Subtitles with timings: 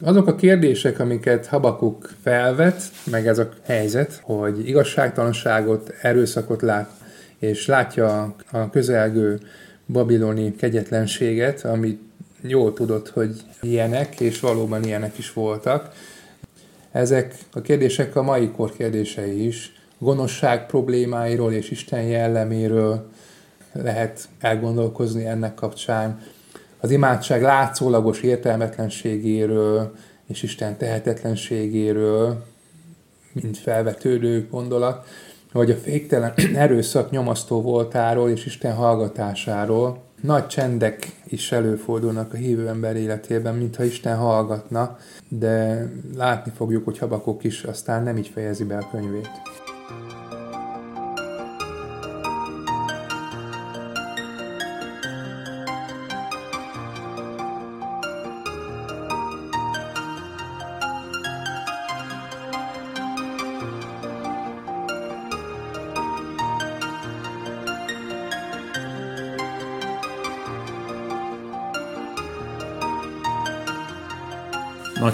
[0.00, 6.90] Azok a kérdések, amiket Habakuk felvet, meg ez a helyzet, hogy igazságtalanságot, erőszakot lát,
[7.38, 9.40] és látja a közelgő
[9.86, 12.00] babiloni kegyetlenséget, amit
[12.40, 15.92] jól tudott, hogy ilyenek, és valóban ilyenek is voltak.
[16.92, 19.72] Ezek a kérdések a mai kor kérdései is.
[19.98, 23.10] Gonoszság problémáiról és Isten jelleméről
[23.72, 26.20] lehet elgondolkozni ennek kapcsán.
[26.80, 29.94] Az imádság látszólagos értelmetlenségéről
[30.26, 32.44] és Isten tehetetlenségéről,
[33.32, 35.06] mint felvetődő gondolat,
[35.52, 40.04] vagy a féktelen erőszak nyomasztó voltáról és Isten hallgatásáról.
[40.20, 44.98] Nagy csendek is előfordulnak a hívő ember életében, mintha Isten hallgatna,
[45.28, 45.86] de
[46.16, 49.30] látni fogjuk, hogy Habakok is aztán nem így fejezi be a könyvét.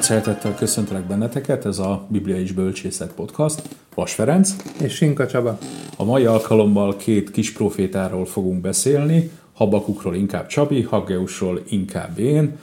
[0.02, 3.62] Nagy szeretettel köszöntelek benneteket, ez a Biblia és Bölcsészet Podcast.
[3.94, 4.54] Vas Ferenc.
[4.80, 5.58] És Sinka Csaba.
[5.96, 12.58] A mai alkalommal két kis profétáról fogunk beszélni, Habakukról inkább Csabi, Haggeusról inkább én.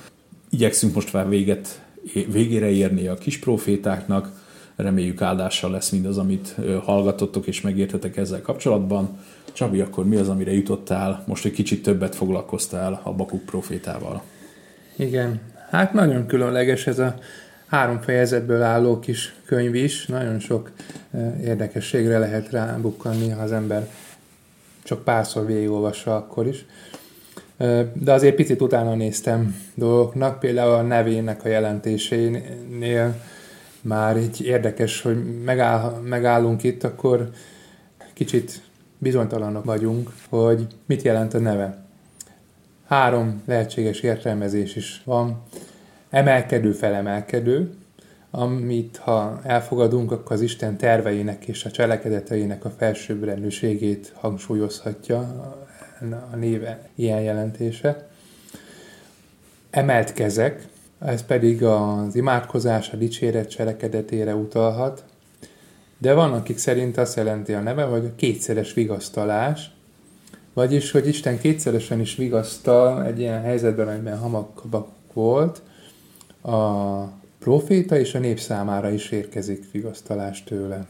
[0.49, 1.81] Igyekszünk most már véget,
[2.13, 4.31] végére érni a kis profétáknak,
[4.75, 9.17] reméljük áldással lesz mindaz, amit hallgatottok és megértetek ezzel kapcsolatban.
[9.53, 11.23] Csabi, akkor mi az, amire jutottál?
[11.27, 14.21] Most egy kicsit többet foglalkoztál Habakuk profétával.
[14.95, 17.15] Igen, Hát nagyon különleges ez a
[17.67, 20.71] három fejezetből álló kis könyv is, nagyon sok
[21.43, 23.87] érdekességre lehet rábukkanni, ha az ember
[24.83, 26.65] csak párszor végigolvassa akkor is.
[27.93, 33.15] De azért picit utána néztem dolgoknak, például a nevének a jelentésénél
[33.81, 37.29] már így érdekes, hogy megáll, megállunk itt, akkor
[38.13, 38.61] kicsit
[38.97, 41.88] bizonytalanok vagyunk, hogy mit jelent a neve.
[42.89, 45.43] Három lehetséges értelmezés is van.
[46.09, 47.73] Emelkedő, felemelkedő,
[48.31, 55.19] amit ha elfogadunk, akkor az Isten terveinek és a cselekedeteinek a felsőbbrendűségét hangsúlyozhatja
[56.31, 58.07] a néve ilyen jelentése.
[59.69, 60.67] Emelt kezek,
[60.99, 65.03] ez pedig az imádkozás, a dicséret cselekedetére utalhat,
[65.97, 69.71] de van, akik szerint azt jelenti a neve, hogy a kétszeres vigasztalás,
[70.59, 75.61] vagyis, hogy Isten kétszeresen is vigasztal egy ilyen helyzetben, amiben hamakabak volt,
[76.41, 77.03] a
[77.39, 80.87] proféta és a nép számára is érkezik vigasztalás tőle.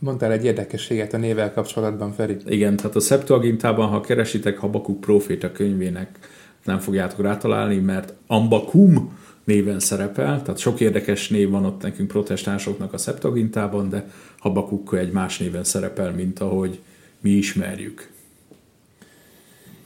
[0.00, 2.36] Mondtál egy érdekességet a nével kapcsolatban, Feri.
[2.46, 6.18] Igen, tehát a Septuagintában, ha keresitek Habakuk proféta könyvének,
[6.64, 12.92] nem fogjátok rátalálni, mert Ambakum néven szerepel, tehát sok érdekes név van ott nekünk protestánsoknak
[12.92, 16.80] a Septuagintában, de Habakuk egy más néven szerepel, mint ahogy
[17.24, 18.10] mi ismerjük.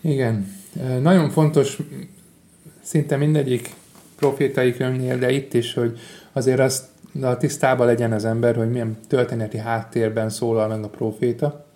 [0.01, 0.53] Igen.
[1.01, 1.79] Nagyon fontos
[2.83, 3.75] szinte mindegyik
[4.17, 5.99] profétai könyvnél, de itt is, hogy
[6.33, 6.85] azért azt
[7.21, 11.67] a tisztában legyen az ember, hogy milyen történeti háttérben szólal meg a proféta.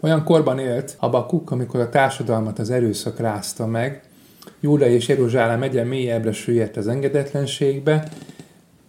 [0.00, 4.02] Olyan korban élt Habakuk, amikor a társadalmat az erőszak rázta meg,
[4.60, 8.08] Júda és Jeruzsálem egyen mélyebbre süllyedt az engedetlenségbe,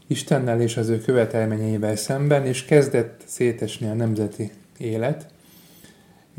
[0.07, 5.25] Istennel és az ő követelményeivel szemben, és kezdett szétesni a nemzeti élet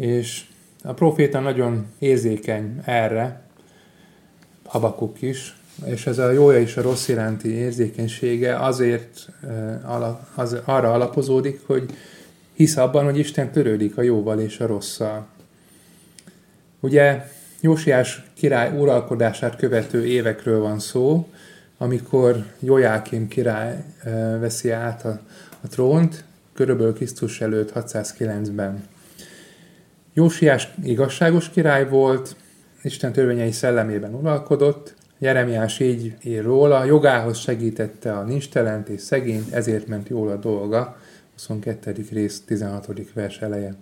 [0.00, 0.44] és
[0.82, 3.42] a proféta nagyon érzékeny erre,
[4.64, 9.28] Habakuk is, és ez a jója és a rossz iránti érzékenysége azért
[10.34, 11.90] az, arra alapozódik, hogy
[12.52, 15.26] hisz abban, hogy Isten törődik a jóval és a rosszal.
[16.80, 17.26] Ugye
[17.60, 21.28] Jósiás király uralkodását követő évekről van szó,
[21.78, 23.84] amikor Jojákim király
[24.40, 25.20] veszi át a,
[25.60, 28.84] a trónt, körülbelül Krisztus előtt 609-ben.
[30.12, 32.36] Jósiás igazságos király volt,
[32.82, 39.86] Isten törvényei szellemében uralkodott, Jeremiás így ír róla, jogához segítette a nincstelent és szegényt, ezért
[39.86, 40.96] ment jól a dolga,
[41.32, 42.06] 22.
[42.12, 42.88] rész 16.
[43.14, 43.74] vers eleje.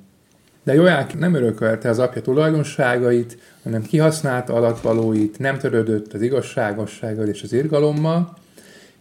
[0.63, 7.43] De Joják nem örökölte az apja tulajdonságait, hanem kihasználta alatvalóit, nem törődött az igazságossággal és
[7.43, 8.37] az irgalommal,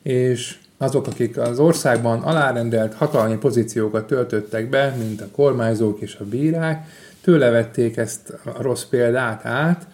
[0.01, 6.25] és azok, akik az országban alárendelt hatalmi pozíciókat töltöttek be, mint a kormányzók és a
[6.25, 6.87] bírák,
[7.27, 9.87] tőle ezt a rossz példát át,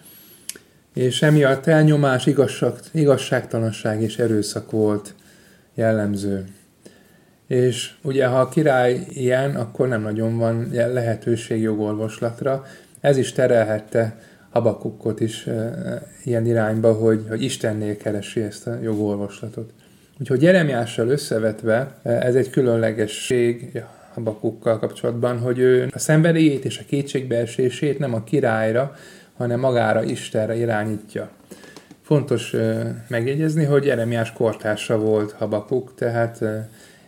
[0.94, 5.14] és emiatt elnyomás, igazság, igazságtalanság és erőszak volt
[5.74, 6.44] jellemző.
[7.46, 12.64] És ugye, ha a király ilyen, akkor nem nagyon van lehetőség jogorvoslatra.
[13.00, 14.18] Ez is terelhette
[14.50, 15.48] Habakukot is
[16.24, 19.70] ilyen irányba, hogy, hogy Istennél keresi ezt a jogorvoslatot.
[20.20, 23.82] Úgyhogy Jeremiással összevetve ez egy különlegesség
[24.14, 28.94] Habakukkal kapcsolatban, hogy ő a szenvedélyét és a kétségbeesését nem a királyra,
[29.36, 31.30] hanem magára Istenre irányítja.
[32.02, 32.54] Fontos
[33.08, 36.44] megjegyezni, hogy Jeremiás kortársa volt Habakuk, tehát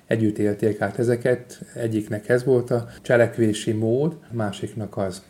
[0.07, 5.23] együtt élték át ezeket, egyiknek ez volt a cselekvési mód, másiknak az.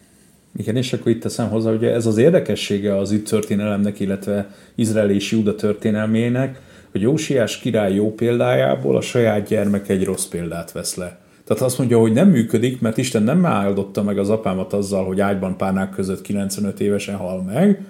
[0.56, 5.10] Igen, és akkor itt teszem hozzá, hogy ez az érdekessége az itt történelemnek, illetve Izrael
[5.10, 10.94] és Júda történelmének, hogy Jósiás király jó példájából a saját gyermek egy rossz példát vesz
[10.94, 11.18] le.
[11.46, 15.20] Tehát azt mondja, hogy nem működik, mert Isten nem áldotta meg az apámat azzal, hogy
[15.20, 17.84] ágyban párnák között 95 évesen hal meg,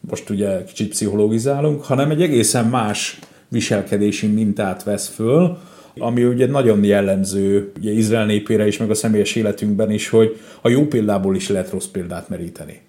[0.00, 3.18] most ugye kicsit pszichológizálunk, hanem egy egészen más
[3.48, 5.58] viselkedési mintát vesz föl,
[5.98, 10.68] ami ugye nagyon jellemző ugye Izrael népére is, meg a személyes életünkben is, hogy a
[10.68, 12.80] jó példából is lehet rossz példát meríteni.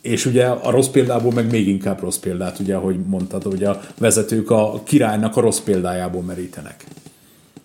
[0.00, 3.80] És ugye a rossz példából meg még inkább rossz példát, ugye, ahogy mondtad, hogy a
[3.98, 6.84] vezetők a királynak a rossz példájából merítenek.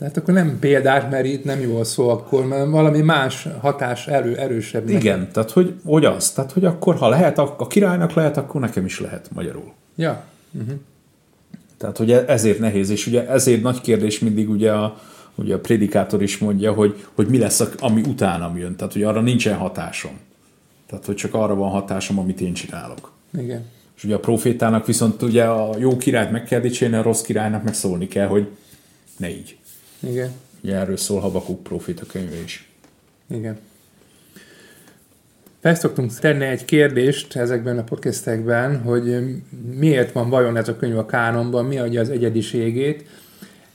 [0.02, 4.36] Tehát akkor nem példát merít, nem jó a szó akkor, mert valami más hatás erő,
[4.36, 4.90] erősebb.
[4.90, 5.32] Igen, nekem.
[5.32, 9.00] tehát hogy, hogy az, tehát hogy akkor ha lehet, a királynak lehet, akkor nekem is
[9.00, 9.74] lehet magyarul.
[9.96, 10.24] Ja.
[10.52, 10.80] Uh-huh.
[11.78, 15.00] Tehát ugye ezért nehéz, és ugye ezért nagy kérdés mindig ugye a,
[15.36, 18.76] ugye a prédikátor is mondja, hogy, hogy mi lesz, ami utánam jön.
[18.76, 20.20] Tehát, hogy arra nincsen hatásom.
[20.88, 23.12] Tehát, hogy csak arra van hatásom, amit én csinálok.
[23.38, 23.66] Igen.
[23.98, 27.64] És ugye a profétának viszont ugye a jó királyt meg kell dicsérni, a rossz királynak
[27.64, 28.48] meg szólni kell, hogy
[29.18, 29.60] ne így.
[30.02, 30.32] Igen.
[30.64, 32.70] Ugye erről szól Habakuk proféta könyve is.
[33.28, 33.58] Igen.
[35.62, 39.18] Felszoktunk tenni egy kérdést ezekben a podcastekben, hogy
[39.72, 43.06] miért van vajon ez a könyv a kánonban, mi adja az egyediségét.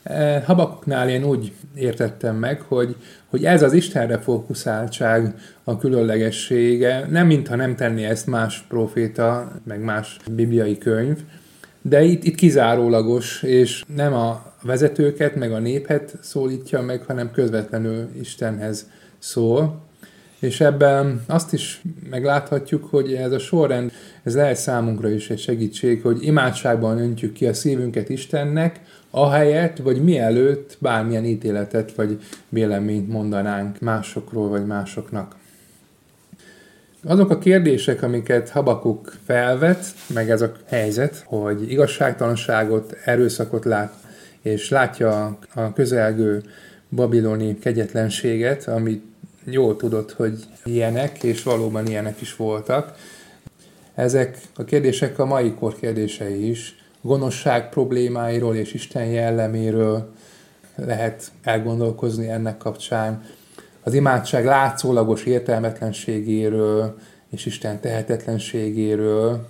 [0.02, 2.96] E, Habakuknál én úgy értettem meg, hogy,
[3.26, 5.34] hogy ez az Istenre fókuszáltság
[5.64, 11.18] a különlegessége, nem mintha nem tenné ezt más proféta, meg más bibliai könyv,
[11.82, 18.08] de itt, itt kizárólagos, és nem a vezetőket, meg a népet szólítja meg, hanem közvetlenül
[18.20, 18.86] Istenhez
[19.18, 19.84] szól.
[20.38, 23.92] És ebben azt is megláthatjuk, hogy ez a sorrend,
[24.22, 28.80] ez lehet számunkra is egy segítség, hogy imádságban öntjük ki a szívünket Istennek,
[29.10, 32.18] ahelyett, vagy mielőtt bármilyen ítéletet vagy
[32.48, 35.36] véleményt mondanánk másokról vagy másoknak.
[37.04, 39.84] Azok a kérdések, amiket Habakuk felvet,
[40.14, 43.92] meg ez a helyzet, hogy igazságtalanságot, erőszakot lát,
[44.46, 46.42] és látja a közelgő
[46.88, 49.04] babiloni kegyetlenséget, amit
[49.44, 52.96] jól tudott, hogy ilyenek, és valóban ilyenek is voltak.
[53.94, 56.76] Ezek a kérdések a mai kor kérdései is.
[57.00, 60.12] Gonoszság problémáiról és Isten jelleméről
[60.74, 63.24] lehet elgondolkozni ennek kapcsán.
[63.82, 66.98] Az imádság látszólagos értelmetlenségéről
[67.30, 69.46] és Isten tehetetlenségéről,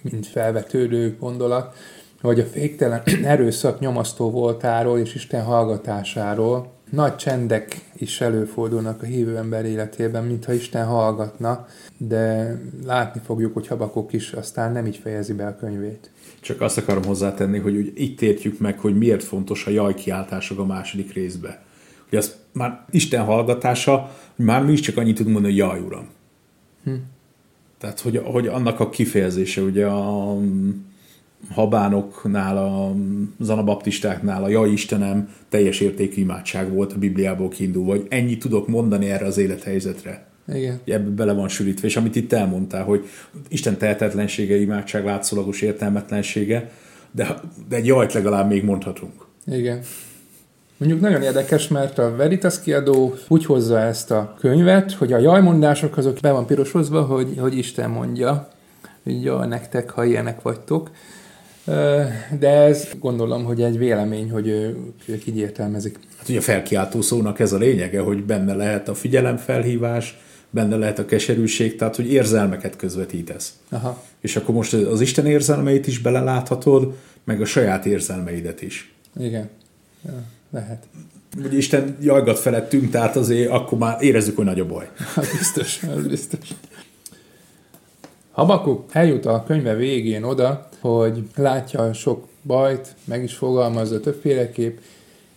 [0.00, 1.76] mint felvetődő gondolat,
[2.22, 9.36] vagy a féktelen erőszak nyomasztó voltáról és Isten hallgatásáról, nagy csendek is előfordulnak a hívő
[9.36, 11.66] ember életében, mintha Isten hallgatna,
[11.96, 16.10] de látni fogjuk, hogy Habakok is aztán nem így fejezi be a könyvét.
[16.40, 20.64] Csak azt akarom hozzátenni, hogy úgy itt értjük meg, hogy miért fontos a jajkiáltások a
[20.64, 21.62] második részbe.
[22.08, 25.80] Hogy az már Isten hallgatása, hogy már mi is csak annyit tudunk mondani, hogy jaj,
[25.80, 26.08] uram.
[26.84, 26.92] Hm.
[27.78, 30.36] Tehát, hogy, hogy annak a kifejezése, ugye a
[31.50, 32.94] habánoknál, a
[33.40, 39.10] zanabaptistáknál a Jaj Istenem teljes értékű imádság volt a Bibliából kiindulva, vagy ennyit tudok mondani
[39.10, 40.26] erre az élethelyzetre.
[40.54, 40.80] Igen.
[40.84, 43.08] Ebbe bele van sűrítve, és amit itt elmondtál, hogy
[43.48, 46.70] Isten tehetetlensége, imádság látszólagos értelmetlensége,
[47.10, 49.26] de, de egy jajt legalább még mondhatunk.
[49.46, 49.80] Igen.
[50.76, 55.96] Mondjuk nagyon érdekes, mert a Veritas kiadó úgy hozza ezt a könyvet, hogy a jajmondások
[55.96, 58.48] azok be van pirosozva, hogy, hogy Isten mondja,
[59.02, 60.90] hogy jaj, nektek, ha ilyenek vagytok.
[62.38, 64.48] De ez gondolom, hogy egy vélemény, hogy
[65.06, 65.98] ők így értelmezik.
[66.18, 70.18] Hát ugye a felkiáltó szónak ez a lényege, hogy benne lehet a figyelemfelhívás,
[70.50, 73.52] benne lehet a keserűség, tehát hogy érzelmeket közvetítesz.
[73.68, 74.02] Aha.
[74.20, 78.94] És akkor most az Isten érzelmeit is beleláthatod, meg a saját érzelmeidet is.
[79.20, 79.48] Igen,
[80.04, 80.86] ja, lehet.
[81.42, 84.88] Hogy Isten jajgat felettünk, tehát azért akkor már érezzük, hogy nagy a baj.
[85.14, 86.48] Hát biztos, az biztos.
[88.32, 94.78] Habakuk eljut a könyve végén oda, hogy látja sok bajt, meg is fogalmazza többféleképp,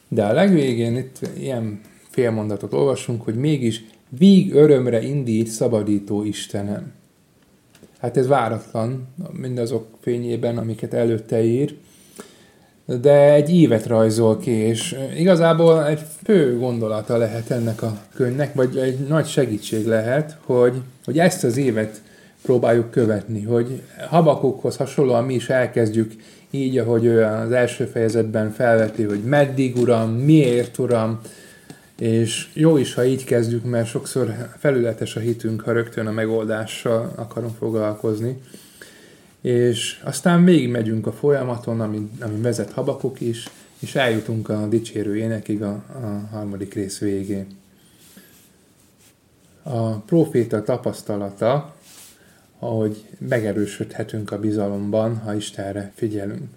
[0.07, 6.93] de a legvégén itt ilyen félmondatot olvasunk, hogy mégis víg örömre indít szabadító Istenem.
[7.99, 11.75] Hát ez váratlan, mindazok fényében, amiket előtte ír,
[12.85, 18.77] de egy évet rajzol ki, és igazából egy fő gondolata lehet ennek a könyvnek, vagy
[18.77, 22.01] egy nagy segítség lehet, hogy, hogy ezt az évet
[22.45, 26.13] próbáljuk követni, hogy Habakukhoz hasonlóan mi is elkezdjük
[26.49, 31.19] így, ahogy ő az első fejezetben felveti, hogy meddig, Uram, miért, Uram,
[31.99, 37.13] és jó is, ha így kezdjük, mert sokszor felületes a hitünk, ha rögtön a megoldással
[37.15, 38.41] akarunk foglalkozni.
[39.41, 43.49] És aztán végig megyünk a folyamaton, ami, ami vezet Habakuk is,
[43.79, 47.47] és eljutunk a dicsérő énekig a, a harmadik rész végén.
[49.63, 51.74] A proféta tapasztalata,
[52.59, 56.49] ahogy megerősödhetünk a bizalomban, ha Istenre figyelünk.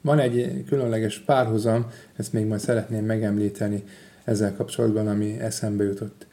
[0.00, 3.84] Van egy különleges párhuzam, ezt még majd szeretném megemlíteni
[4.24, 6.26] ezzel kapcsolatban, ami eszembe jutott.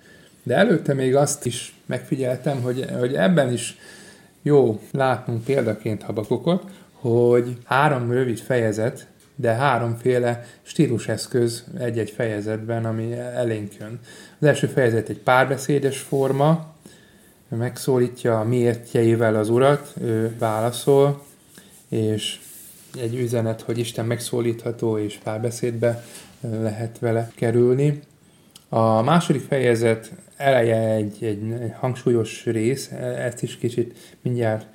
[0.44, 3.78] De előtte még azt is megfigyeltem, hogy, hogy ebben is
[4.42, 13.76] jó látnunk példaként Habakukot, hogy három rövid fejezet, de háromféle stíluseszköz egy-egy fejezetben, ami elénk
[13.80, 14.00] jön.
[14.40, 16.75] Az első fejezet egy párbeszédes forma,
[17.48, 21.24] megszólítja a miértjeivel az urat, ő válaszol,
[21.90, 22.40] és
[23.02, 26.04] egy üzenet, hogy Isten megszólítható és párbeszédbe
[26.40, 28.00] lehet vele kerülni.
[28.70, 34.66] A második fejezet eleje egy, egy hangsúlyos rész, ezt is kicsit mindjárt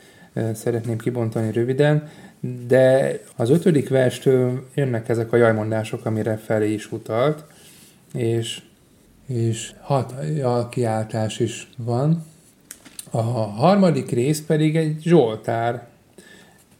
[0.54, 2.08] szeretném kibontani röviden,
[2.66, 7.44] de az ötödik verstől jönnek ezek a jajmondások, amire felé is utalt,
[8.12, 8.62] és,
[9.26, 10.14] és hat
[10.70, 12.29] kiáltás is van.
[13.11, 15.87] A harmadik rész pedig egy zsoltár.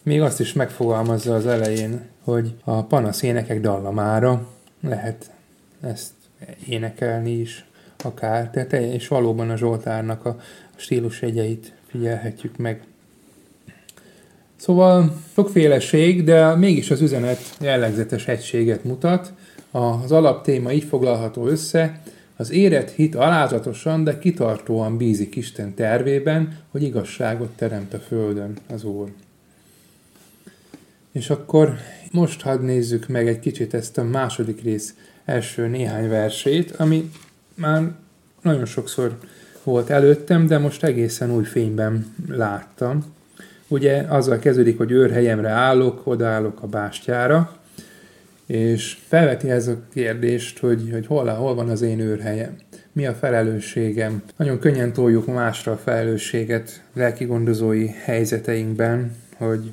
[0.03, 4.47] Még azt is megfogalmazza az elején, hogy a panasz énekek dallamára
[4.81, 5.31] lehet
[5.81, 6.13] ezt
[6.69, 7.65] énekelni is
[8.05, 10.41] akár, tehát és valóban a Zsoltárnak a
[10.77, 12.83] stílus jegyeit figyelhetjük meg.
[14.57, 19.33] Szóval sokféleség, de mégis az üzenet jellegzetes egységet mutat.
[19.71, 22.01] Az alaptéma így foglalható össze,
[22.41, 28.85] az érett hit alázatosan, de kitartóan bízik Isten tervében, hogy igazságot teremt a földön az
[28.85, 29.09] Úr.
[31.13, 31.75] És akkor
[32.13, 34.95] most hadd nézzük meg egy kicsit ezt a második rész
[35.25, 37.11] első néhány versét, ami
[37.55, 37.93] már
[38.43, 39.19] nagyon sokszor
[39.63, 43.05] volt előttem, de most egészen új fényben láttam.
[43.69, 47.60] Ugye azzal kezdődik, hogy őrhelyemre állok, odaállok a bástyára,
[48.51, 52.57] és felveti ez a kérdést, hogy, hogy hol, hol van az én őrhelyem,
[52.93, 54.23] mi a felelősségem.
[54.37, 59.73] Nagyon könnyen toljuk másra a felelősséget lelkigondozói helyzeteinkben, hogy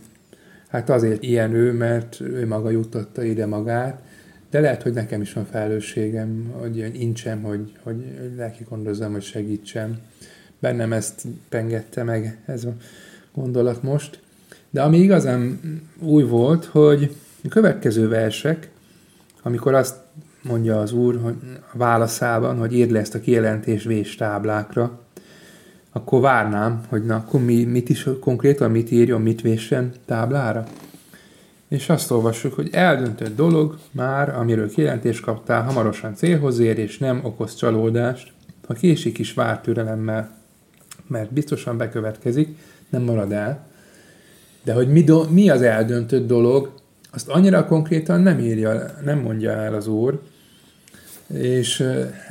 [0.67, 4.01] hát azért ilyen ő, mert ő maga juttatta ide magát,
[4.49, 8.05] de lehet, hogy nekem is van felelősségem, hogy incsem, hogy, hogy
[8.35, 9.97] lelkigondozzam, hogy segítsem.
[10.59, 12.73] Bennem ezt pengette meg ez a
[13.33, 14.19] gondolat most.
[14.69, 15.59] De ami igazán
[15.99, 17.15] új volt, hogy
[17.47, 18.69] a következő versek,
[19.41, 19.95] amikor azt
[20.41, 21.35] mondja az úr hogy
[21.73, 24.99] a válaszában, hogy írd le ezt a kijelentés vés táblákra,
[25.91, 30.63] akkor várnám, hogy na, akkor mi, mit is konkrétan mit írjon, mit véssen táblára.
[31.67, 37.19] És azt olvassuk, hogy eldöntött dolog már, amiről kijelentést kaptál, hamarosan célhoz ér, és nem
[37.23, 38.31] okoz csalódást,
[38.67, 40.37] ha késik is vár türelemmel,
[41.07, 42.57] mert biztosan bekövetkezik,
[42.89, 43.67] nem marad el.
[44.63, 46.71] De hogy mi, do, mi az eldöntött dolog,
[47.17, 50.21] azt annyira konkrétan nem írja, nem mondja el az Úr,
[51.27, 51.83] és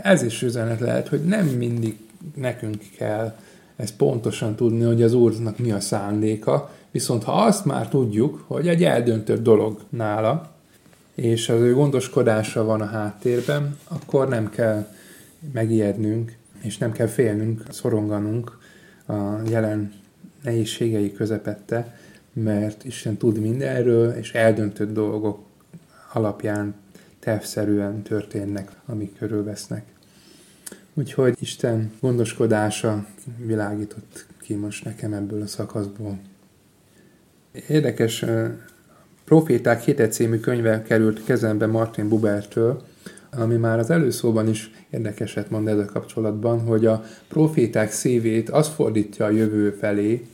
[0.02, 1.98] ez is üzenet lehet, hogy nem mindig
[2.34, 3.36] nekünk kell
[3.76, 8.68] ezt pontosan tudni, hogy az Úrnak mi a szándéka, viszont ha azt már tudjuk, hogy
[8.68, 10.52] egy eldöntött dolog nála,
[11.14, 14.86] és az ő gondoskodása van a háttérben, akkor nem kell
[15.52, 18.58] megijednünk, és nem kell félnünk, szoronganunk
[19.06, 19.12] a
[19.48, 19.92] jelen
[20.42, 21.98] nehézségei közepette,
[22.42, 25.38] mert Isten tud mindenről, és eldöntött dolgok
[26.12, 26.74] alapján
[27.18, 29.84] tervszerűen történnek, amik körülvesznek.
[30.94, 33.06] Úgyhogy Isten gondoskodása
[33.38, 36.18] világított ki most nekem ebből a szakaszból.
[37.68, 38.24] Érdekes,
[39.24, 42.82] Proféták Hite című könyve került kezembe Martin Bubertől,
[43.30, 49.24] ami már az előszóban is érdekeset mond ezzel kapcsolatban, hogy a proféták szívét az fordítja
[49.24, 50.26] a jövő felé,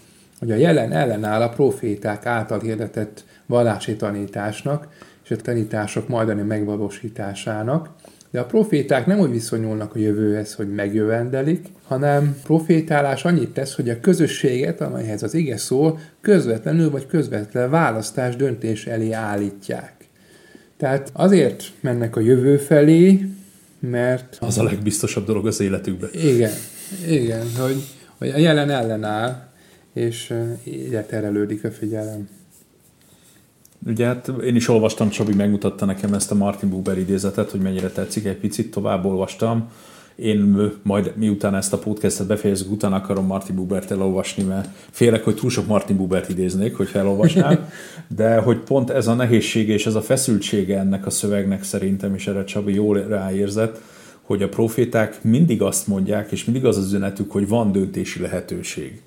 [0.42, 4.88] hogy a jelen ellenáll a proféták által hirdetett vallási tanításnak
[5.24, 7.88] és a tanítások majdani megvalósításának,
[8.30, 13.90] de a proféták nem úgy viszonyulnak a jövőhez, hogy megjövendelik, hanem profétálás annyit tesz, hogy
[13.90, 19.94] a közösséget, amelyhez az ige szól, közvetlenül vagy közvetlen választás döntés elé állítják.
[20.76, 23.26] Tehát azért mennek a jövő felé,
[23.78, 24.36] mert...
[24.40, 26.10] Az a legbiztosabb dolog az életükben.
[26.12, 26.52] Igen,
[27.08, 27.82] igen, hogy,
[28.18, 29.50] hogy a jelen ellenáll,
[29.92, 32.28] és ide terelődik a figyelem.
[33.86, 37.88] Ugye hát én is olvastam, Csabi megmutatta nekem ezt a Martin Buber idézetet, hogy mennyire
[37.88, 39.68] tetszik, egy picit tovább olvastam,
[40.16, 45.34] Én majd miután ezt a podcastet befejezzük, utána akarom Martin Bubert elolvasni, mert félek, hogy
[45.34, 47.68] túl sok Martin Bubert idéznék, hogyha elolvasnám,
[48.16, 52.26] de hogy pont ez a nehézsége és ez a feszültsége ennek a szövegnek szerintem, és
[52.26, 53.80] erre Csabi jól ráérzett,
[54.22, 59.00] hogy a proféták mindig azt mondják, és mindig az az üzenetük, hogy van döntési lehetőség.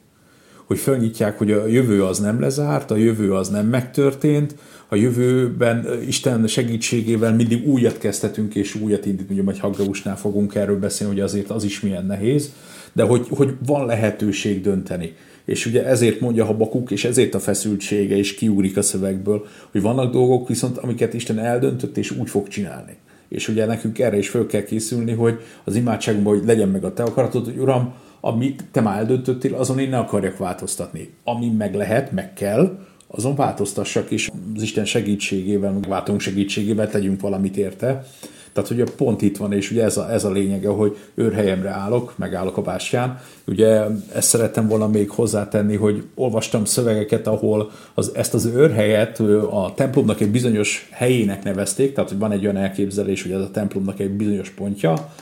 [0.65, 4.55] Hogy fölnyitják, hogy a jövő az nem lezárt, a jövő az nem megtörtént,
[4.87, 10.79] a jövőben Isten segítségével mindig újat kezdhetünk, és újat indít, ugye majd Haggausnál fogunk erről
[10.79, 12.53] beszélni, hogy azért az is milyen nehéz,
[12.93, 15.13] de hogy, hogy van lehetőség dönteni.
[15.45, 20.11] És ugye ezért mondja Habakuk, és ezért a feszültsége is kiúrik a szövegből, hogy vannak
[20.11, 22.95] dolgok viszont, amiket Isten eldöntött, és úgy fog csinálni.
[23.27, 26.93] És ugye nekünk erre is föl kell készülni, hogy az imádságunkban, hogy legyen meg a
[26.93, 27.93] te akaratod, hogy Uram,
[28.25, 31.13] amit te már eldöntöttél, azon én ne akarjak változtatni.
[31.23, 37.21] Ami meg lehet, meg kell, azon változtassak, és az Isten segítségével, meg váltunk segítségével tegyünk
[37.21, 38.05] valamit érte.
[38.53, 42.13] Tehát ugye pont itt van, és ugye ez a, ez a lényege, hogy őrhelyemre állok,
[42.17, 43.19] megállok a bástyán.
[43.47, 43.81] Ugye
[44.13, 50.21] ezt szerettem volna még hozzátenni, hogy olvastam szövegeket, ahol az, ezt az őrhelyet a templomnak
[50.21, 54.11] egy bizonyos helyének nevezték, tehát hogy van egy olyan elképzelés, hogy ez a templomnak egy
[54.11, 55.13] bizonyos pontja,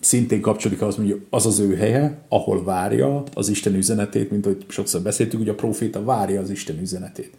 [0.00, 4.64] szintén kapcsolódik az, hogy az az ő helye, ahol várja az Isten üzenetét, mint hogy
[4.68, 7.32] sokszor beszéltük, hogy a proféta várja az Isten üzenetét.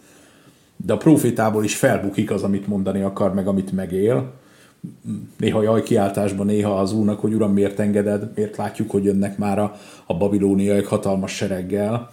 [0.85, 4.33] De a profétából is felbukik az, amit mondani akar, meg amit megél.
[5.37, 9.59] Néha jaj kiáltásban, néha az úrnak, hogy uram, miért engeded, miért látjuk, hogy jönnek már
[9.59, 12.11] a, a babilóniaiak hatalmas sereggel.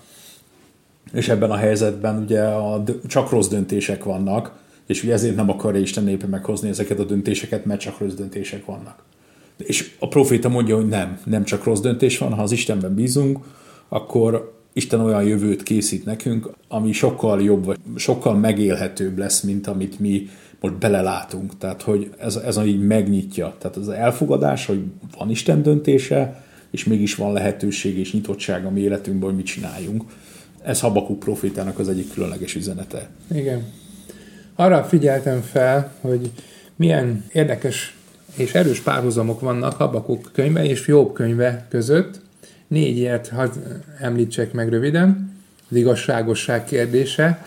[1.12, 5.80] És ebben a helyzetben ugye a, csak rossz döntések vannak, és ugye ezért nem akarja
[5.80, 9.02] Isten népe meghozni ezeket a döntéseket, mert csak rossz döntések vannak.
[9.56, 13.38] És a proféta mondja, hogy nem, nem csak rossz döntés van, ha az Istenben bízunk,
[13.88, 20.00] akkor Isten olyan jövőt készít nekünk, ami sokkal jobb, vagy sokkal megélhetőbb lesz, mint amit
[20.00, 20.28] mi
[20.60, 21.58] most belelátunk.
[21.58, 23.54] Tehát, hogy ez, ez így megnyitja.
[23.58, 24.82] Tehát az elfogadás, hogy
[25.18, 30.02] van Isten döntése, és mégis van lehetőség és nyitottság a mi életünkben, hogy mit csináljunk.
[30.62, 33.08] Ez Habakuk profétának az egyik különleges üzenete.
[33.34, 33.64] Igen.
[34.54, 36.30] Arra figyeltem fel, hogy
[36.76, 37.96] milyen érdekes
[38.34, 42.20] és erős párhuzamok vannak Habakuk könyve és Jobb könyve között.
[42.66, 43.50] Négy ilyet hadd
[44.00, 45.32] említsek meg röviden.
[45.70, 47.46] Az igazságosság kérdése.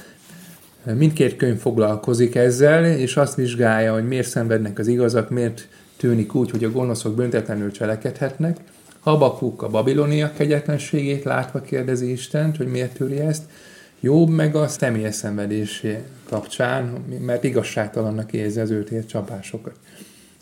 [0.83, 6.51] Mindkét könyv foglalkozik ezzel, és azt vizsgálja, hogy miért szenvednek az igazak, miért tűnik úgy,
[6.51, 8.57] hogy a gonoszok büntetlenül cselekedhetnek.
[8.99, 13.43] Habakuk a babiloniak kegyetlenségét látva kérdezi Istent, hogy miért tűri ezt.
[13.99, 15.97] Jobb meg a személyes szenvedésé
[16.29, 19.75] kapcsán, mert igazságtalannak érzi az őt ért csapásokat.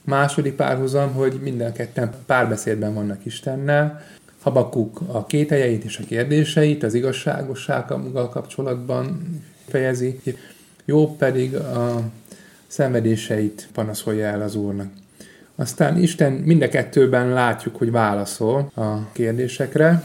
[0.05, 4.01] Második párhuzam, hogy minden ketten párbeszédben vannak Istennel,
[4.41, 9.21] Habakuk a kételjeit és a kérdéseit az igazságossággal kapcsolatban
[9.67, 10.19] fejezi,
[10.85, 12.01] Jobb pedig a
[12.67, 14.87] szenvedéseit panaszolja el az Úrnak.
[15.55, 20.03] Aztán Isten mind a kettőben látjuk, hogy válaszol a kérdésekre.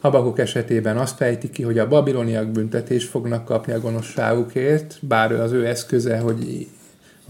[0.00, 5.52] Habakuk esetében azt fejti ki, hogy a babiloniak büntetést fognak kapni a gonoszságukért, bár az
[5.52, 6.68] ő eszköze, hogy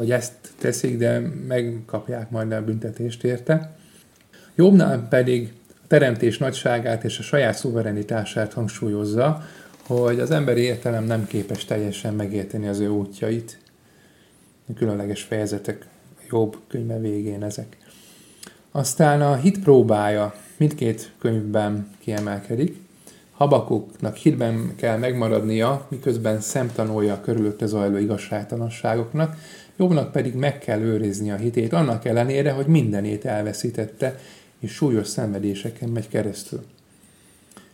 [0.01, 3.77] hogy ezt teszik, de megkapják majd a büntetést érte.
[4.55, 9.45] Jobbnál pedig a teremtés nagyságát és a saját szuverenitását hangsúlyozza,
[9.87, 13.59] hogy az emberi értelem nem képes teljesen megérteni az ő útjait.
[14.77, 15.87] Különleges fejezetek
[16.31, 17.77] jobb könyve végén ezek.
[18.71, 22.77] Aztán a hit próbája mindkét könyvben kiemelkedik.
[23.41, 29.37] Habakuknak hitben kell megmaradnia, miközben szemtanulja a körülötte zajló igazságtalanságoknak,
[29.77, 34.19] Jobbnak pedig meg kell őrizni a hitét, annak ellenére, hogy mindenét elveszítette,
[34.59, 36.61] és súlyos szenvedéseken megy keresztül.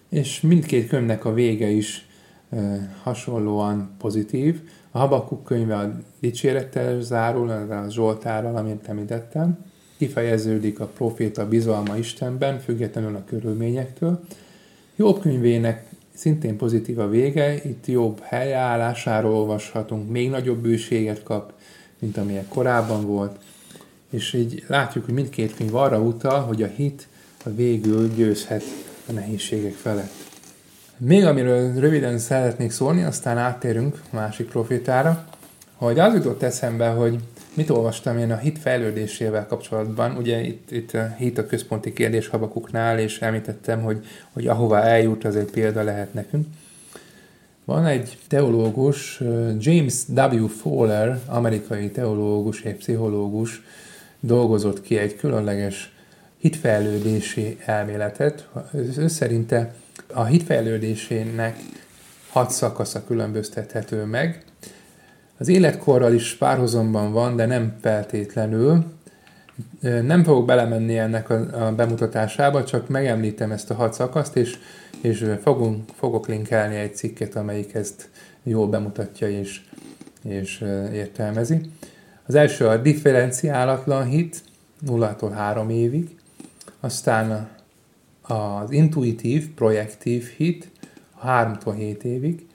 [0.08, 2.06] És mindkét könyvnek a vége is
[2.50, 2.56] e,
[3.02, 4.60] hasonlóan pozitív.
[4.90, 9.64] A Habakuk könyve a dicsérettel zárul, a Zsoltárral, amit említettem.
[9.96, 14.20] Kifejeződik a proféta bizalma Istenben, függetlenül a körülményektől.
[14.98, 21.52] Jobb könyvének szintén pozitív a vége, itt jobb helyállásáról olvashatunk, még nagyobb bőséget kap,
[21.98, 23.38] mint amilyen korábban volt,
[24.10, 27.08] és így látjuk, hogy mindkét könyv arra utal, hogy a hit
[27.44, 28.62] a végül győzhet
[29.08, 30.12] a nehézségek felett.
[30.96, 35.26] Még amiről röviden szeretnék szólni, aztán áttérünk a másik profétára,
[35.74, 37.18] hogy az jutott eszembe, hogy
[37.56, 40.16] mit olvastam én a hit fejlődésével kapcsolatban.
[40.16, 45.24] Ugye itt, itt a hit a központi kérdés Habakuknál, és említettem, hogy, hogy ahova eljut,
[45.24, 46.46] az egy példa lehet nekünk.
[47.64, 49.22] Van egy teológus,
[49.58, 50.46] James W.
[50.46, 53.62] Fowler, amerikai teológus és pszichológus
[54.20, 55.92] dolgozott ki egy különleges
[56.38, 58.48] hitfejlődési elméletet.
[58.96, 59.74] Ő szerinte
[60.12, 61.58] a hitfejlődésének
[62.28, 64.44] hat szakasza különböztethető meg.
[65.38, 68.84] Az életkorral is párhuzamban van, de nem feltétlenül.
[69.80, 74.58] Nem fogok belemenni ennek a, a bemutatásába, csak megemlítem ezt a hat szakaszt, és,
[75.00, 78.08] és fogunk, fogok linkelni egy cikket, amelyik ezt
[78.42, 79.60] jól bemutatja és,
[80.22, 81.60] és értelmezi.
[82.26, 84.42] Az első a differenciálatlan hit,
[84.86, 86.16] 0-tól 3 évig,
[86.80, 87.48] aztán
[88.22, 90.70] az intuitív, projektív hit,
[91.24, 92.46] 3-tól 7 évig,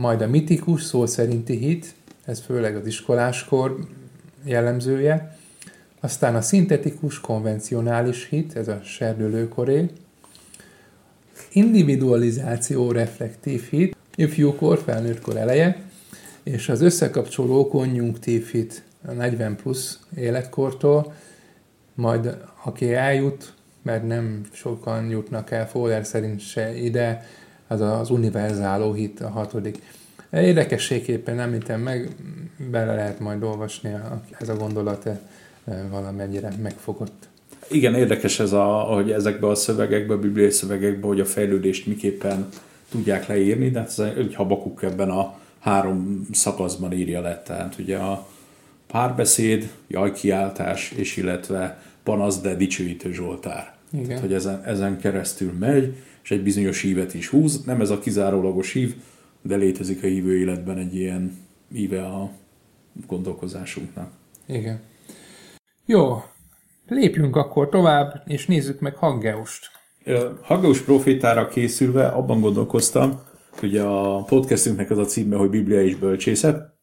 [0.00, 3.78] majd a mitikus, szó szerinti hit, ez főleg az iskoláskor
[4.44, 5.36] jellemzője,
[6.00, 9.90] aztán a szintetikus, konvencionális hit, ez a serdülőkoré,
[11.52, 15.82] individualizáció, reflektív hit, ifjúkor, felnőttkor eleje,
[16.42, 21.14] és az összekapcsoló konjunktív hit a 40 plusz életkortól,
[21.94, 27.26] majd aki eljut, mert nem sokan jutnak el Fowler szerint se ide,
[27.70, 29.78] az az univerzáló hit a hatodik.
[30.32, 32.08] Érdekességképpen említem meg,
[32.70, 33.94] bele lehet majd olvasni,
[34.38, 35.20] ez a gondolat e,
[35.90, 37.28] valamennyire megfogott.
[37.68, 42.48] Igen, érdekes ez, a, hogy ezekbe a szövegekbe, a bibliai szövegekbe, hogy a fejlődést miképpen
[42.90, 47.42] tudják leírni, de hát ez egy habakuk ebben a három szakaszban írja le.
[47.46, 48.26] Tehát ugye a
[48.86, 53.74] párbeszéd, jajkiáltás, és illetve panasz, de dicsőítő Zsoltár.
[53.92, 54.06] Igen.
[54.06, 57.64] Tehát, hogy ezen, ezen keresztül megy, és egy bizonyos hívet is húz.
[57.64, 58.94] Nem ez a kizárólagos hív,
[59.42, 61.36] de létezik a hívő életben egy ilyen
[61.72, 62.30] íve a
[63.06, 64.12] gondolkozásunknak.
[64.46, 64.80] Igen.
[65.86, 66.22] Jó,
[66.86, 69.70] lépjünk akkor tovább, és nézzük meg Haggeust.
[70.42, 76.78] Haggeus profétára készülve abban gondolkoztam, hogy a podcastünknek az a címe, hogy Biblia és bölcsészet,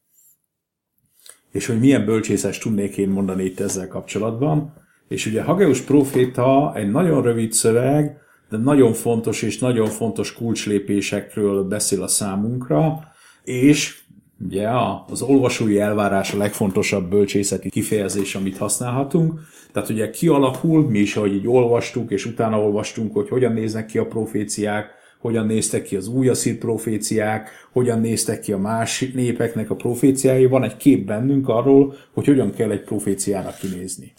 [1.51, 4.73] és hogy milyen bölcsészes tudnék én mondani itt ezzel kapcsolatban.
[5.07, 8.17] És ugye Hageus proféta egy nagyon rövid szöveg,
[8.49, 12.99] de nagyon fontos és nagyon fontos kulcslépésekről beszél a számunkra,
[13.43, 14.01] és
[14.45, 14.69] ugye
[15.07, 19.39] az olvasói elvárás a legfontosabb bölcsészeti kifejezés, amit használhatunk.
[19.71, 23.97] Tehát ugye kialakul, mi is, ahogy így olvastuk, és utána olvastunk, hogy hogyan néznek ki
[23.97, 29.69] a proféciák, hogyan néztek ki az új asszír proféciák, hogyan néztek ki a más népeknek
[29.69, 30.45] a proféciái.
[30.45, 34.13] Van egy kép bennünk arról, hogy hogyan kell egy proféciának kinézni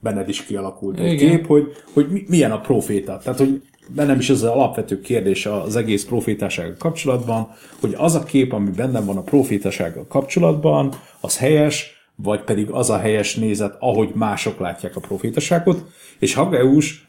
[0.00, 3.18] benned is kialakult egy kép, hogy, hogy milyen a proféta.
[3.22, 3.62] Tehát, hogy
[3.94, 7.48] bennem is ez az alapvető kérdés az egész profétasággal kapcsolatban,
[7.80, 12.90] hogy az a kép, ami bennem van a profétasággal kapcsolatban, az helyes, vagy pedig az
[12.90, 15.84] a helyes nézet, ahogy mások látják a profétaságot,
[16.18, 17.08] és Hageus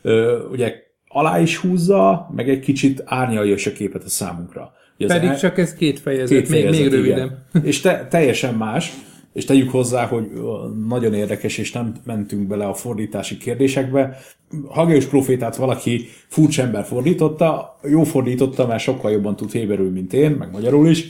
[0.52, 0.74] ugye
[1.08, 4.74] alá is húzza, meg egy kicsit árnyalja is a képet a számunkra.
[4.98, 5.38] Ugye pedig el...
[5.38, 7.46] csak ez két fejezet, két fejezet még, még röviden.
[7.64, 8.94] És te, teljesen más,
[9.40, 10.32] és tegyük hozzá, hogy
[10.88, 14.18] nagyon érdekes, és nem mentünk bele a fordítási kérdésekbe.
[14.68, 20.32] Hageus profétát valaki furcsa ember fordította, jó fordította, mert sokkal jobban tud héberül, mint én,
[20.32, 21.06] meg magyarul is,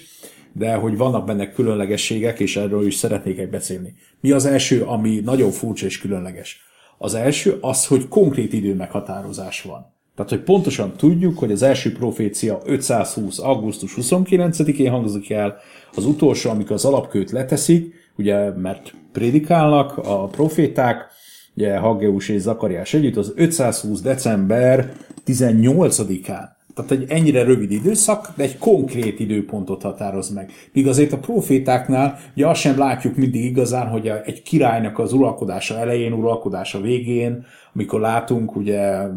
[0.54, 3.94] de hogy vannak benne különlegességek, és erről is szeretnék egy beszélni.
[4.20, 6.62] Mi az első, ami nagyon furcsa és különleges?
[6.98, 9.94] Az első az, hogy konkrét időmeghatározás van.
[10.16, 13.40] Tehát, hogy pontosan tudjuk, hogy az első profécia 520.
[13.40, 15.58] augusztus 29-én hangzik el,
[15.96, 21.08] az utolsó, amikor az alapkőt leteszik, ugye, mert prédikálnak a proféták,
[21.56, 24.02] ugye Haggeus és Zakariás együtt, az 520.
[24.02, 24.94] december
[25.26, 26.58] 18-án.
[26.76, 30.52] Tehát egy ennyire rövid időszak, de egy konkrét időpontot határoz meg.
[30.74, 35.78] Míg azért a profétáknál ugye azt sem látjuk mindig igazán, hogy egy királynak az uralkodása
[35.78, 39.08] elején, uralkodása végén, amikor látunk ugye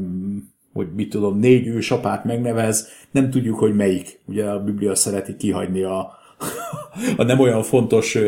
[0.73, 4.21] hogy mit tudom, négy ősapát megnevez, nem tudjuk, hogy melyik.
[4.27, 6.11] Ugye a Biblia szereti kihagyni a,
[7.16, 8.18] a nem olyan fontos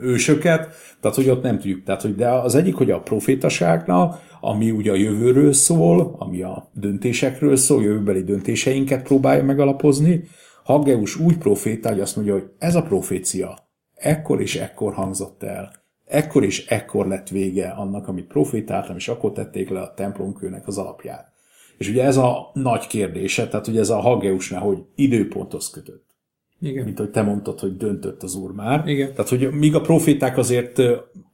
[0.00, 0.68] ősöket,
[1.00, 1.82] tehát hogy ott nem tudjuk.
[1.82, 6.70] Tehát, hogy de az egyik, hogy a profétaságnak, ami ugye a jövőről szól, ami a
[6.72, 10.24] döntésekről szól, jövőbeli döntéseinket próbálja megalapozni,
[10.64, 13.58] Haggeus úgy proféta, hogy azt mondja, hogy ez a profécia
[13.94, 15.72] ekkor és ekkor hangzott el.
[16.04, 20.78] Ekkor és ekkor lett vége annak, amit profétáltam, és akkor tették le a templomkőnek az
[20.78, 21.32] alapját.
[21.78, 26.15] És ugye ez a nagy kérdése, tehát ugye ez a Haggeusnál, hogy időponthoz kötött.
[26.60, 26.84] Igen.
[26.84, 28.88] Mint hogy te mondtad, hogy döntött az úr már.
[28.88, 29.10] Igen.
[29.14, 30.82] Tehát, hogy míg a proféták azért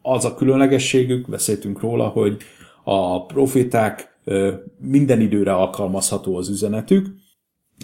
[0.02, 2.36] az a különlegességük, beszéltünk róla, hogy
[2.84, 4.18] a proféták
[4.78, 7.06] minden időre alkalmazható az üzenetük,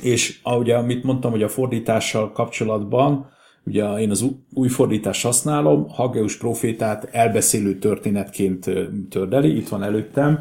[0.03, 3.31] és ahogy amit mondtam, hogy a fordítással kapcsolatban,
[3.65, 8.71] ugye én az új fordítást használom, Haggeus profétát elbeszélő történetként
[9.11, 10.41] tördeli, itt van előttem,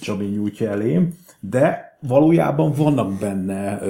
[0.00, 3.80] Csabi nyújtja elém, de valójában vannak benne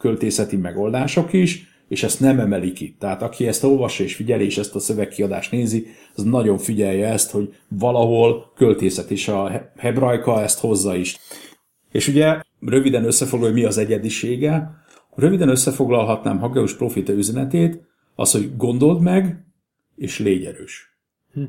[0.00, 2.96] költészeti megoldások is, és ezt nem emeli ki.
[2.98, 7.30] Tehát aki ezt olvassa és figyeli, és ezt a szövegkiadást nézi, az nagyon figyelje ezt,
[7.30, 11.18] hogy valahol költészet is a hebrajka ezt hozza is.
[11.92, 14.70] És ugye röviden összefoglalja, hogy mi az egyedisége.
[15.14, 17.80] Röviden összefoglalhatnám Hageus profita üzenetét,
[18.14, 19.44] az, hogy gondold meg,
[19.96, 20.96] és légy erős.
[21.32, 21.42] Hm.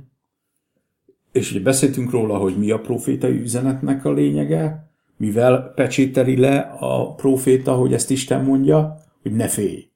[1.32, 4.90] És ugye beszéltünk róla, hogy mi a profétai üzenetnek a lényege,
[5.21, 9.89] mivel pecsételi le a proféta, hogy ezt Isten mondja, hogy ne félj.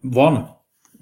[0.00, 0.34] Van,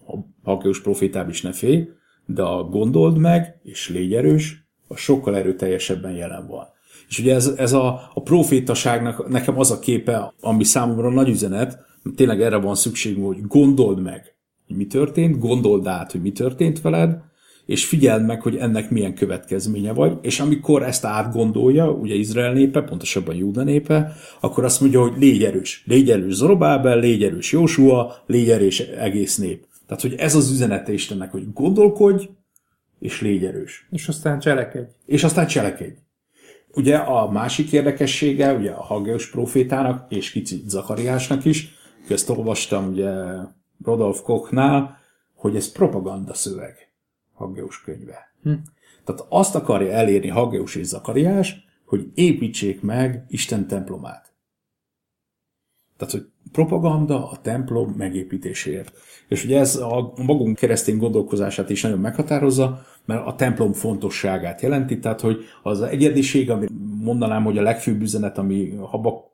[0.06, 1.88] a Hakeus profétában is ne félj,
[2.26, 6.66] de a gondold meg, és légy erős, a sokkal erőteljesebben jelen van.
[7.08, 11.78] És ugye ez, ez a, a profétaságnak nekem az a képe, ami számomra nagy üzenet,
[12.16, 16.80] tényleg erre van szükség, hogy gondold meg, hogy mi történt, gondold át, hogy mi történt
[16.80, 17.22] veled,
[17.66, 22.82] és figyeld meg, hogy ennek milyen következménye vagy, és amikor ezt átgondolja, ugye Izrael népe,
[22.82, 25.82] pontosabban Júda népe, akkor azt mondja, hogy légy erős.
[25.86, 29.66] Légy erős Zorobábel, légy erős Jósua, légy erős egész nép.
[29.86, 32.28] Tehát, hogy ez az üzenete Istennek, hogy gondolkodj,
[32.98, 33.86] és légy erős.
[33.90, 34.90] És aztán cselekedj.
[35.06, 35.94] És aztán cselekedj.
[36.74, 43.10] Ugye a másik érdekessége, ugye a Hageus profétának, és kicsit Zakariásnak is, ezt olvastam ugye
[43.84, 44.98] Rodolf Kochnál,
[45.34, 46.81] hogy ez propaganda szöveg,
[47.42, 48.34] Hageus könyve.
[48.42, 48.52] Hm.
[49.04, 54.32] Tehát azt akarja elérni Hageus és Zakariás, hogy építsék meg Isten templomát.
[55.96, 58.92] Tehát, hogy propaganda a templom megépítéséért.
[59.28, 64.98] És ugye ez a magunk keresztény gondolkozását is nagyon meghatározza, mert a templom fontosságát jelenti,
[64.98, 66.66] tehát hogy az egyediség, ami
[67.02, 68.74] mondanám, hogy a legfőbb üzenet, ami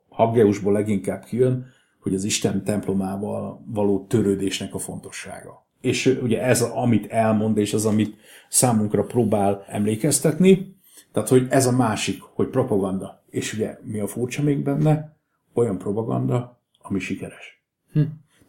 [0.09, 1.65] Haggeusból leginkább kijön,
[1.99, 5.67] hogy az Isten templomával való törődésnek a fontossága.
[5.81, 8.17] És ugye ez, amit elmond, és az, amit
[8.49, 10.77] számunkra próbál emlékeztetni,
[11.11, 13.23] tehát, hogy ez a másik, hogy propaganda.
[13.29, 15.17] És ugye mi a furcsa még benne?
[15.53, 17.63] Olyan propaganda, ami sikeres.
[17.91, 17.99] Hm.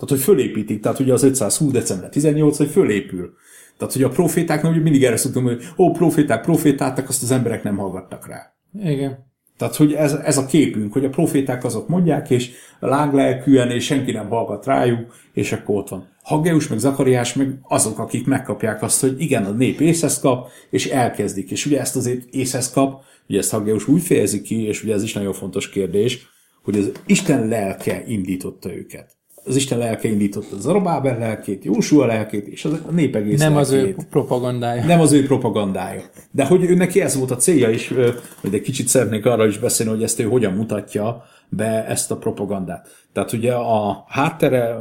[0.01, 3.35] Tehát, hogy fölépítik, tehát ugye az 520 december 18, hogy fölépül.
[3.77, 7.63] Tehát, hogy a profétáknak ugye mindig erre szoktunk, hogy ó, proféták, profétáltak, azt az emberek
[7.63, 8.55] nem hallgattak rá.
[8.73, 9.30] Igen.
[9.61, 14.13] Tehát, hogy ez, ez a képünk, hogy a proféták azok mondják, és láglelkűen, és senki
[14.13, 16.09] nem hallgat rájuk, és akkor ott van.
[16.23, 20.87] Haggeus meg Zakariás meg azok, akik megkapják azt, hogy igen, a nép észhez kap, és
[20.87, 21.51] elkezdik.
[21.51, 25.03] És ugye ezt azért észhez kap, ugye ezt Haggeus úgy fejezi ki, és ugye ez
[25.03, 26.27] is nagyon fontos kérdés,
[26.63, 29.20] hogy az Isten lelke indította őket
[29.51, 33.73] az Isten lelke indította Zarabáber lelkét, Jósua lelkét, és a nép egész Nem lelkét.
[33.73, 34.85] az ő propagandája.
[34.85, 36.03] Nem az ő propagandája.
[36.31, 37.95] De hogy ő neki ez volt a célja, és
[38.41, 42.17] hogy egy kicsit szeretnék arra is beszélni, hogy ezt ő hogyan mutatja be ezt a
[42.17, 42.89] propagandát.
[43.13, 44.79] Tehát ugye a háttere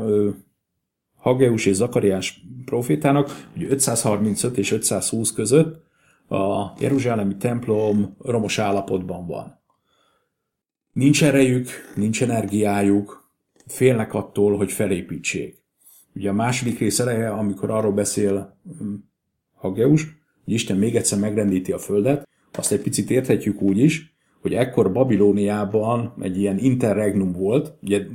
[1.18, 5.84] Hageus és Zakariás profétának, hogy 535 és 520 között
[6.30, 9.60] a Jeruzsálemi templom romos állapotban van.
[10.94, 13.29] Nincs erejük, nincs energiájuk,
[13.70, 15.58] félnek attól, hogy felépítsék.
[16.16, 18.94] Ugye a második rész eleje, amikor arról beszél hm,
[19.56, 20.04] Hageus,
[20.46, 24.92] hogy Isten még egyszer megrendíti a földet, azt egy picit érthetjük úgy is, hogy ekkor
[24.92, 28.06] Babilóniában egy ilyen interregnum volt, ugye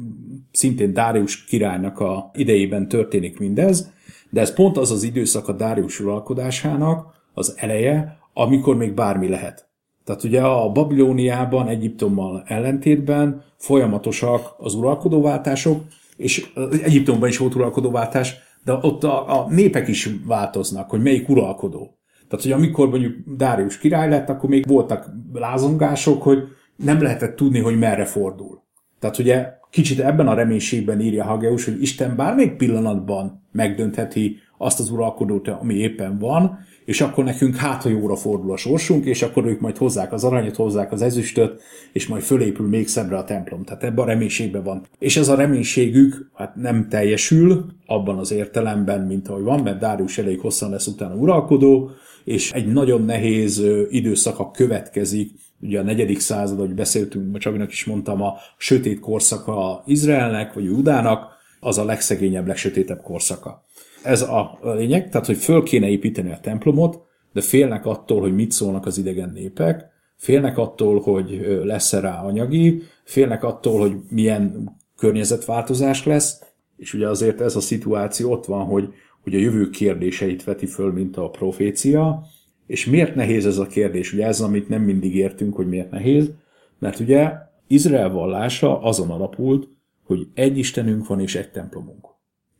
[0.52, 3.92] szintén Dárius királynak a idejében történik mindez,
[4.30, 9.68] de ez pont az az időszak a Dárius uralkodásának az eleje, amikor még bármi lehet.
[10.04, 15.82] Tehát ugye a Babilóniában, Egyiptommal ellentétben folyamatosak az uralkodóváltások,
[16.16, 16.50] és
[16.82, 21.98] Egyiptomban is volt uralkodóváltás, de ott a, a népek is változnak, hogy melyik uralkodó.
[22.28, 26.38] Tehát, hogy amikor mondjuk Dárius király lett, akkor még voltak lázongások, hogy
[26.76, 28.62] nem lehetett tudni, hogy merre fordul.
[28.98, 34.90] Tehát ugye kicsit ebben a reménységben írja Hageus, hogy Isten bármelyik pillanatban megdöntheti azt az
[34.90, 39.46] uralkodót, ami éppen van, és akkor nekünk hát, ha jóra fordul a sorsunk, és akkor
[39.46, 43.64] ők majd hozzák az aranyat, hozzák az ezüstöt, és majd fölépül még szebbre a templom.
[43.64, 44.82] Tehát ebben a reménységben van.
[44.98, 50.18] És ez a reménységük hát nem teljesül abban az értelemben, mint ahogy van, mert Dárius
[50.18, 51.90] elég hosszan lesz utána uralkodó,
[52.24, 55.30] és egy nagyon nehéz időszaka következik,
[55.64, 61.32] ugye a negyedik század, ahogy beszéltünk, Csabinak is mondtam, a sötét korszaka Izraelnek, vagy Judának,
[61.60, 63.64] az a legszegényebb, legsötétebb korszaka.
[64.02, 68.50] Ez a lényeg, tehát, hogy föl kéne építeni a templomot, de félnek attól, hogy mit
[68.50, 69.84] szólnak az idegen népek,
[70.16, 76.42] félnek attól, hogy lesz-e rá anyagi, félnek attól, hogy milyen környezetváltozás lesz,
[76.76, 78.88] és ugye azért ez a szituáció ott van, hogy,
[79.22, 82.26] hogy a jövő kérdéseit veti föl, mint a profécia,
[82.66, 84.12] és miért nehéz ez a kérdés?
[84.12, 86.30] Ugye ez, amit nem mindig értünk, hogy miért nehéz,
[86.78, 87.32] mert ugye
[87.66, 89.68] Izrael vallása azon alapult,
[90.02, 92.14] hogy egy Istenünk van és egy templomunk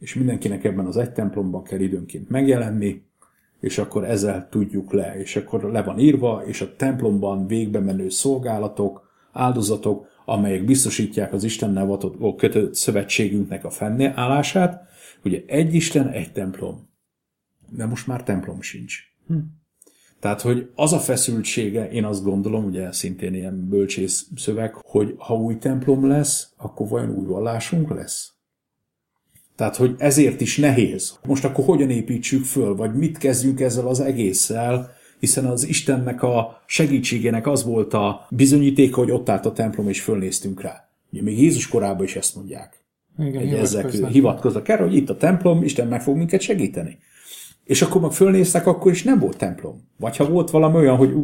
[0.04, 3.02] és mindenkinek ebben az egy templomban kell időnként megjelenni,
[3.60, 8.08] és akkor ezzel tudjuk le, és akkor le van írva, és a templomban végbe menő
[8.08, 11.98] szolgálatok, áldozatok, amelyek biztosítják az Istennel
[12.36, 14.88] kötött szövetségünknek a fennállását.
[15.24, 16.88] Ugye egy Isten, egy templom.
[17.70, 18.98] De most már templom sincs.
[19.26, 19.38] Hm.
[20.24, 25.34] Tehát, hogy az a feszültsége, én azt gondolom, ugye szintén ilyen bölcsész szöveg, hogy ha
[25.34, 28.32] új templom lesz, akkor vajon új vallásunk lesz?
[29.56, 31.18] Tehát, hogy ezért is nehéz.
[31.26, 36.62] Most akkor hogyan építsük föl, vagy mit kezdjünk ezzel az egésszel, hiszen az Istennek a
[36.66, 40.88] segítségének az volt a bizonyítéka, hogy ott állt a templom, és fölnéztünk rá.
[41.12, 42.84] Ugye még Jézus korában is ezt mondják.
[43.18, 44.68] Igen, Egy ezek hivatkoznak.
[44.68, 46.98] erre, hogy itt a templom, Isten meg fog minket segíteni.
[47.64, 49.88] És akkor meg fölnéztek, akkor is nem volt templom.
[49.96, 51.14] Vagy ha volt valami olyan, hogy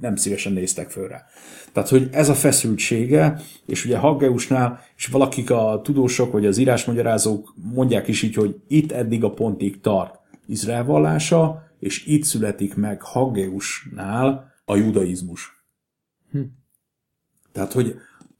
[0.00, 1.24] nem szívesen néztek föl rá.
[1.72, 7.54] Tehát, hogy ez a feszültsége, és ugye Haggeusnál, és valakik a tudósok, vagy az írásmagyarázók
[7.74, 13.02] mondják is így, hogy itt eddig a pontig tart Izrael vallása, és itt születik meg
[13.02, 15.64] Haggeusnál a judaizmus.
[17.52, 17.94] Tehát, hogy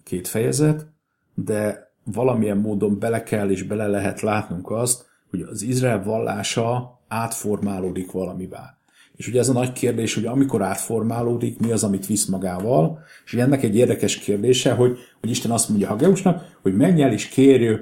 [0.05, 0.87] két fejezet,
[1.35, 8.11] de valamilyen módon bele kell és bele lehet látnunk azt, hogy az Izrael vallása átformálódik
[8.11, 8.79] valamivá.
[9.17, 13.35] És ugye ez a nagy kérdés, hogy amikor átformálódik, mi az, amit visz magával, és
[13.35, 17.75] ennek egy érdekes kérdése, hogy, hogy Isten azt mondja Hageusnak, hogy menj el és kérj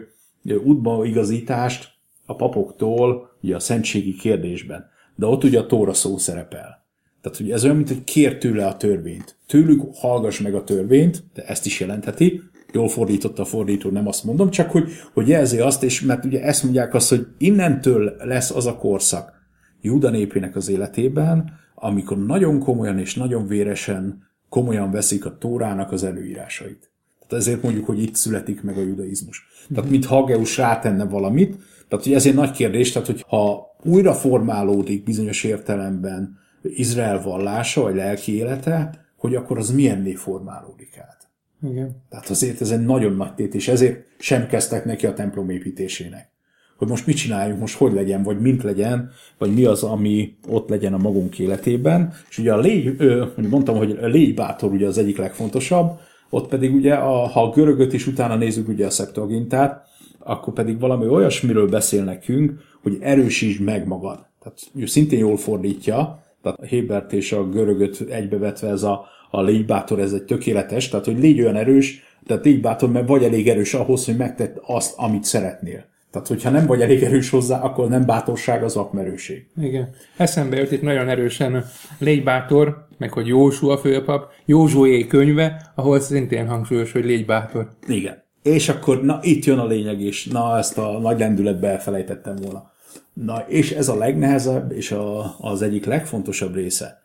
[0.65, 1.91] útba igazítást
[2.27, 4.91] a papoktól ugye a szentségi kérdésben.
[5.15, 6.85] De ott ugye a Tóra szó szerepel.
[7.21, 9.37] Tehát ugye ez olyan, mint hogy kér tőle a törvényt.
[9.47, 12.43] Tőlük hallgass meg a törvényt, de ezt is jelentheti,
[12.73, 16.43] jól fordította a fordító, nem azt mondom, csak hogy, hogy jelzi azt, és mert ugye
[16.43, 19.33] ezt mondják azt, hogy innentől lesz az a korszak
[19.81, 26.05] Júda népének az életében, amikor nagyon komolyan és nagyon véresen komolyan veszik a Tórának az
[26.05, 26.91] előírásait.
[27.29, 29.47] Tehát ezért mondjuk, hogy itt születik meg a judaizmus.
[29.75, 31.57] Tehát mint Hageus rátenne valamit,
[31.89, 37.95] tehát hogy ezért nagy kérdés, tehát hogy ha újra formálódik bizonyos értelemben Izrael vallása, vagy
[37.95, 41.22] lelki élete, hogy akkor az milyenné formálódik át.
[41.71, 42.03] Igen.
[42.09, 46.31] Tehát azért ez egy nagyon nagy tét, és ezért sem kezdtek neki a templom építésének.
[46.77, 50.69] Hogy most mit csináljunk, most hogy legyen, vagy mint legyen, vagy mi az, ami ott
[50.69, 52.13] legyen a magunk életében.
[52.29, 55.99] És ugye a légy, ö, mondtam, hogy a légy bátor ugye az egyik legfontosabb,
[56.31, 59.87] ott pedig ugye, a, ha a görögöt is utána nézzük ugye a szeptagintát,
[60.19, 64.27] akkor pedig valami olyasmiről beszél nekünk, hogy erősítsd meg magad.
[64.43, 69.43] Tehát ő szintén jól fordítja, tehát a Hébert és a görögöt egybevetve ez a, a
[69.43, 73.25] légy bátor, ez egy tökéletes, tehát hogy légy olyan erős, tehát légy bátor, mert vagy
[73.25, 75.85] elég erős ahhoz, hogy megtett azt, amit szeretnél.
[76.11, 79.47] Tehát, hogyha nem vagy elég erős hozzá, akkor nem bátorság, az akmerőség.
[79.61, 79.95] Igen.
[80.17, 81.65] Eszembe jött itt nagyon erősen
[81.99, 87.69] Légy bátor, meg hogy Jósua főpap, Józsué könyve, ahol szintén hangsúlyos, hogy légy bátor.
[87.87, 88.23] Igen.
[88.43, 90.27] És akkor, na itt jön a lényeg is.
[90.27, 92.71] Na, ezt a nagy lendületbe elfelejtettem volna.
[93.13, 97.03] Na, és ez a legnehezebb, és a, az egyik legfontosabb része.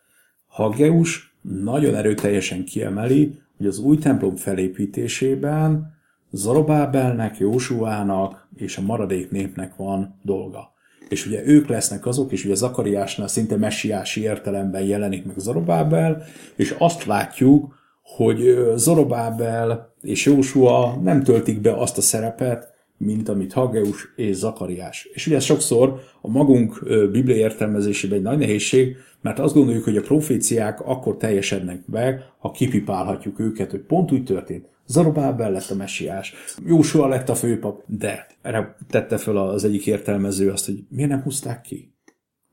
[0.47, 5.95] Haggeus nagyon erőteljesen kiemeli, hogy az új templom felépítésében
[6.31, 10.75] Zorobábelnek, Jósuának és a maradék népnek van dolga.
[11.09, 16.23] És ugye ők lesznek azok, és ugye Zakariásnál szinte messiási értelemben jelenik meg Zorobábel,
[16.55, 23.53] és azt látjuk, hogy Zorobábel és Jósua nem töltik be azt a szerepet, mint amit
[23.53, 25.09] Haggeus és Zakariás.
[25.13, 28.95] És ugye ez sokszor a magunk biblia értelmezésében egy nagy nehézség,
[29.27, 34.23] mert azt gondoljuk, hogy a proféciák akkor teljesednek meg, ha kipipálhatjuk őket, hogy pont úgy
[34.23, 34.65] történt.
[34.85, 36.33] Zarobábel lett a messiás,
[36.65, 41.21] Jósua lett a főpap, de erre tette fel az egyik értelmező azt, hogy miért nem
[41.21, 41.93] húzták ki?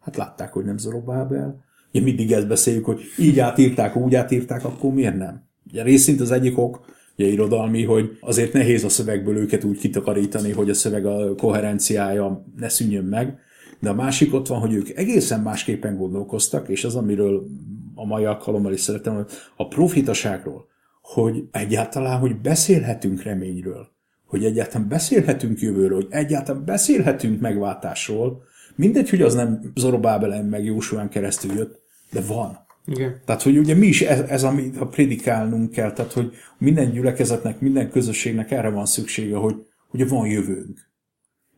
[0.00, 1.64] Hát látták, hogy nem Zorobábel.
[1.92, 5.48] Ugye mindig ezt beszéljük, hogy így átírták, úgy átírták, akkor miért nem?
[5.70, 6.84] Ugye részint az egyik ok,
[7.16, 12.44] ugye irodalmi, hogy azért nehéz a szövegből őket úgy kitakarítani, hogy a szöveg a koherenciája
[12.56, 13.38] ne szűnjön meg,
[13.84, 17.46] de a másik ott van, hogy ők egészen másképpen gondolkoztak, és az, amiről
[17.94, 20.66] a mai alkalommal is szeretem, hogy a profitaságról,
[21.02, 23.88] hogy egyáltalán, hogy beszélhetünk reményről,
[24.26, 28.42] hogy egyáltalán beszélhetünk jövőről, hogy egyáltalán beszélhetünk megváltásról,
[28.74, 31.80] mindegy, hogy az nem Zorobábelen meg Jósuán keresztül jött,
[32.12, 32.58] de van.
[32.86, 33.20] Igen.
[33.24, 37.60] Tehát, hogy ugye mi is ez, ez amit ha prédikálnunk kell, tehát, hogy minden gyülekezetnek,
[37.60, 39.54] minden közösségnek erre van szüksége, hogy
[39.90, 40.92] ugye van jövőnk.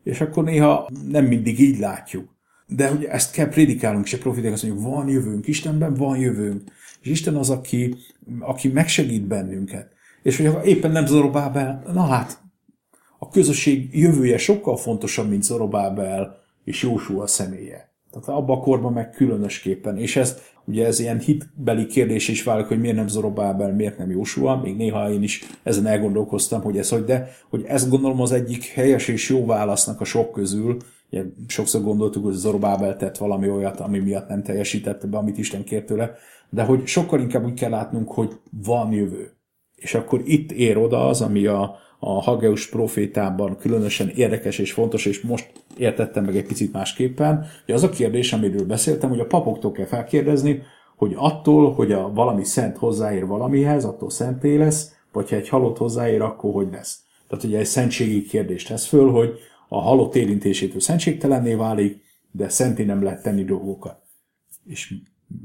[0.07, 2.35] És akkor néha nem mindig így látjuk.
[2.67, 6.71] De ugye ezt kell prédikálnunk, és a profitek azt mondjuk, van jövőnk, Istenben van jövőnk.
[7.01, 7.95] És Isten az, aki,
[8.39, 9.91] aki megsegít bennünket.
[10.23, 12.41] És hogyha éppen nem Zorobábel, na hát,
[13.19, 17.86] a közösség jövője sokkal fontosabb, mint Zorobábel és Jósua személye.
[18.11, 19.97] Tehát abban a korban meg különösképpen.
[19.97, 24.11] És ez ugye ez ilyen hitbeli kérdés is válik, hogy miért nem Zorobábel, miért nem
[24.11, 24.61] Jósua.
[24.61, 28.65] Még néha én is ezen elgondolkoztam, hogy ez hogy, de hogy ezt gondolom az egyik
[28.65, 30.77] helyes és jó válasznak a sok közül.
[31.11, 35.63] Ugye, sokszor gondoltuk, hogy Zorobábel tett valami olyat, ami miatt nem teljesítette be, amit Isten
[35.63, 36.11] kért tőle,
[36.49, 39.36] de hogy sokkal inkább úgy kell látnunk, hogy van jövő.
[39.77, 45.05] És akkor itt ér oda az, ami a, a Hageus profétában különösen érdekes és fontos,
[45.05, 49.25] és most értettem meg egy picit másképpen, hogy az a kérdés, amiről beszéltem, hogy a
[49.25, 50.61] papoktól kell felkérdezni,
[50.95, 55.77] hogy attól, hogy a valami szent hozzáér valamihez, attól szenté lesz, vagy ha egy halott
[55.77, 56.99] hozzáér, akkor hogy lesz.
[57.27, 62.01] Tehát ugye egy szentségi kérdést tesz föl, hogy a halott érintésétől szentségtelenné válik,
[62.31, 63.97] de szenté nem lehet tenni dolgokat.
[64.65, 64.93] És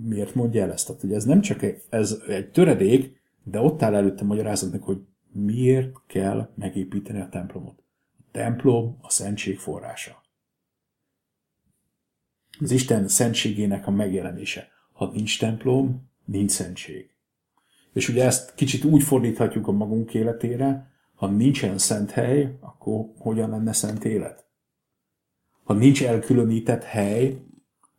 [0.08, 0.86] Miért mondja el ezt?
[0.86, 5.00] Tehát, hogy ez nem csak egy, ez egy töredék, de ott áll előtte magyarázatnak, hogy
[5.32, 7.82] miért kell megépíteni a templomot.
[8.18, 10.22] A templom a szentség forrása.
[12.60, 14.68] Az Isten szentségének a megjelenése.
[14.92, 17.10] Ha nincs templom, nincs szentség.
[17.92, 23.50] És ugye ezt kicsit úgy fordíthatjuk a magunk életére, ha nincsen szent hely, akkor hogyan
[23.50, 24.46] lenne szent élet?
[25.64, 27.42] Ha nincs elkülönített hely,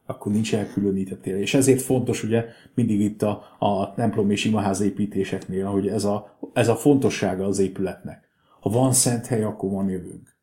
[0.05, 1.39] akkor nincs elkülönített élet.
[1.39, 6.37] És ezért fontos ugye mindig itt a, a templom és imaház építéseknél, hogy ez a,
[6.53, 8.29] ez a fontossága az épületnek.
[8.59, 10.37] Ha van szent hely, akkor van jövőnk.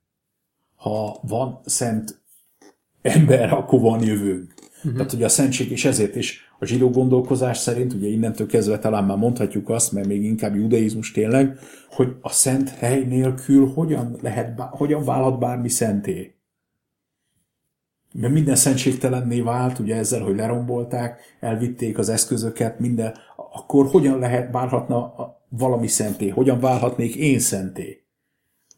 [0.76, 2.20] Ha van szent
[3.02, 4.54] ember, akkor van jövőnk.
[4.76, 4.92] Uh-huh.
[4.92, 9.04] Tehát ugye a szentség, és ezért is a zsidó gondolkozás szerint, ugye innentől kezdve talán
[9.04, 11.58] már mondhatjuk azt, mert még inkább judaizmus tényleg,
[11.90, 16.34] hogy a szent hely nélkül hogyan, lehet, hogyan válhat bármi szenté.
[18.12, 24.52] Mert minden szentségtelenné vált, ugye ezzel, hogy lerombolták, elvitték az eszközöket, minden, akkor hogyan lehet,
[24.52, 25.14] válhatna
[25.48, 26.28] valami szenté?
[26.28, 28.04] Hogyan válhatnék én szenté?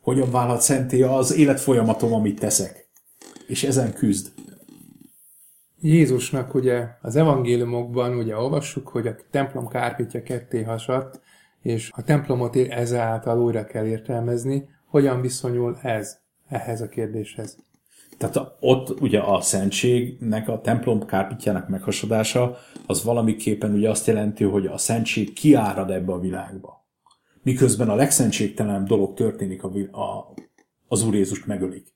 [0.00, 2.88] Hogyan válhat szenté az életfolyamatom, amit teszek?
[3.46, 4.32] És ezen küzd.
[5.80, 11.20] Jézusnak ugye az evangéliumokban ugye olvassuk, hogy a templom kárpítja ketté hasadt,
[11.62, 14.68] és a templomot ezáltal újra kell értelmezni.
[14.86, 16.18] Hogyan viszonyul ez
[16.48, 17.58] ehhez a kérdéshez?
[18.18, 24.66] Tehát ott ugye a szentségnek, a templom kárpítjának meghasadása, az valamiképpen ugye azt jelenti, hogy
[24.66, 26.86] a szentség kiárad ebbe a világba.
[27.42, 30.34] Miközben a legszentségtelenebb dolog történik, a, a,
[30.88, 31.94] az Úr Jézust megölik.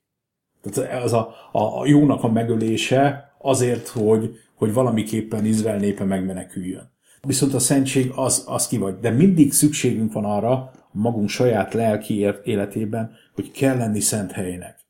[0.62, 6.94] Tehát ez a, a jónak a megölése azért, hogy, hogy valamiképpen Izrael népe megmeneküljön.
[7.26, 8.98] Viszont a szentség az, az ki vagy.
[8.98, 14.85] De mindig szükségünk van arra, magunk saját lelki életében, hogy kell lenni szent helyének.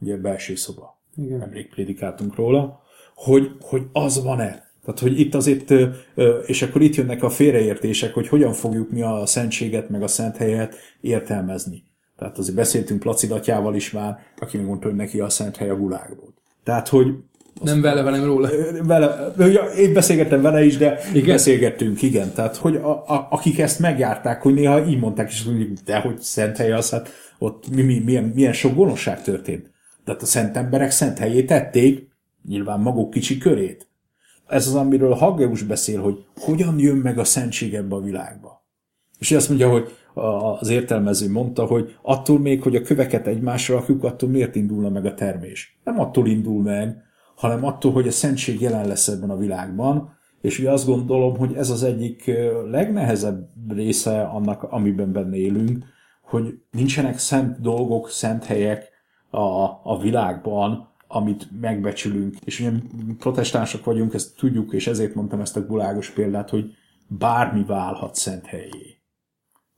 [0.00, 0.98] Ugye belső szoba.
[1.16, 1.38] Igen.
[1.38, 2.82] Nemrég prédikáltunk róla,
[3.14, 4.68] hogy, hogy az van-e.
[4.84, 5.72] Tehát, hogy itt azért,
[6.46, 10.36] és akkor itt jönnek a félreértések, hogy hogyan fogjuk mi a szentséget, meg a szent
[10.36, 11.84] helyet értelmezni.
[12.18, 15.76] Tehát azért beszéltünk Placid atyával is már, aki megmondta, hogy neki a szent hely a
[15.76, 16.34] gulágból.
[16.64, 17.14] Tehát, hogy
[17.62, 18.48] nem vele, velem róla.
[18.82, 21.26] Vele, ja, én beszélgettem vele is, de igen?
[21.26, 22.32] beszélgettünk, igen.
[22.32, 26.18] Tehát, hogy a, a, akik ezt megjárták, hogy néha így mondták, és mondjuk, de hogy
[26.20, 29.70] szent hely az, hát ott mi, mi, milyen, milyen sok gonoszság történt.
[30.10, 32.08] Tehát a szent emberek szent helyét tették,
[32.48, 33.88] nyilván maguk kicsi körét.
[34.46, 38.64] Ez az, amiről Haggeus beszél, hogy hogyan jön meg a szentség ebbe a világba.
[39.18, 39.90] És azt mondja, hogy
[40.60, 45.06] az értelmező mondta, hogy attól még, hogy a köveket egymásra rakjuk, attól miért indulna meg
[45.06, 45.80] a termés?
[45.84, 47.02] Nem attól indul meg,
[47.36, 51.54] hanem attól, hogy a szentség jelen lesz ebben a világban, és ugye azt gondolom, hogy
[51.54, 52.30] ez az egyik
[52.70, 55.84] legnehezebb része annak, amiben benne élünk,
[56.22, 58.89] hogy nincsenek szent dolgok, szent helyek
[59.30, 62.36] a, a világban, amit megbecsülünk.
[62.44, 62.72] És ugye
[63.18, 66.74] protestánsok vagyunk, ezt tudjuk, és ezért mondtam ezt a gulágos példát, hogy
[67.06, 69.00] bármi válhat szent helyé.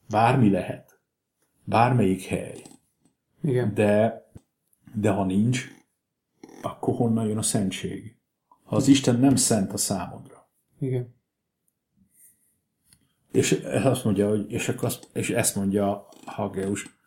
[0.09, 1.01] Bármi lehet.
[1.65, 2.63] Bármelyik hely.
[3.43, 3.75] Igen.
[3.75, 4.25] De,
[4.95, 5.69] de ha nincs,
[6.63, 8.17] akkor honnan jön a szentség?
[8.65, 10.51] Ha az Isten nem szent a számodra.
[10.79, 11.15] Igen.
[13.33, 13.53] És
[13.85, 16.99] azt mondja, hogy, és, akkor azt, és ezt mondja Hageus,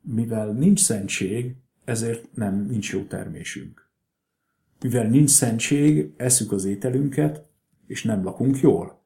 [0.00, 3.90] mivel nincs szentség, ezért nem nincs jó termésünk.
[4.80, 7.44] Mivel nincs szentség, eszük az ételünket,
[7.86, 9.00] és nem lakunk jól.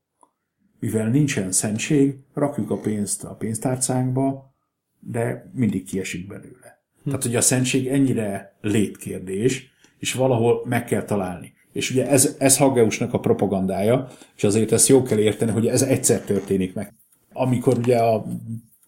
[0.80, 4.54] Mivel nincsen szentség, rakjuk a pénzt a pénztárcánkba,
[5.00, 6.82] de mindig kiesik belőle.
[7.02, 7.08] Hm.
[7.08, 11.54] Tehát, hogy a szentség ennyire létkérdés, és valahol meg kell találni.
[11.72, 15.82] És ugye ez, ez Haggeusnak a propagandája, és azért ezt jó kell érteni, hogy ez
[15.82, 16.94] egyszer történik meg.
[17.32, 18.26] Amikor ugye a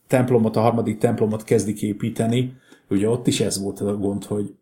[0.06, 2.56] templomot, a harmadik templomot kezdik építeni,
[2.88, 4.54] ugye ott is ez volt a gond, hogy